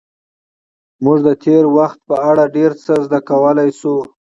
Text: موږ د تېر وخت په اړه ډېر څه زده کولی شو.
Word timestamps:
موږ 1.03 1.17
د 1.27 1.29
تېر 1.43 1.63
وخت 1.77 1.99
په 2.09 2.15
اړه 2.29 2.43
ډېر 2.55 2.71
څه 2.83 2.93
زده 3.05 3.19
کولی 3.29 3.69
شو. 3.79 3.95